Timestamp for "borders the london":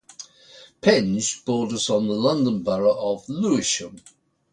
1.45-2.63